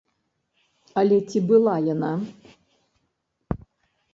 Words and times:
Але 1.01 1.17
ці 1.29 1.39
была 1.51 1.75
яна? 1.93 2.11